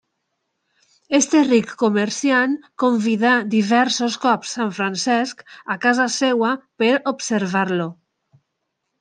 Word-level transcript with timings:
Aquest 1.17 1.33
ric 1.49 1.73
comerciant 1.83 2.55
convidà 2.83 3.33
diversos 3.51 4.17
cops 4.25 4.55
Sant 4.57 4.73
Francesc 4.79 5.45
a 5.75 5.77
casa 5.85 6.09
seva 6.17 6.51
per 6.83 6.91
observar-lo. 7.15 7.89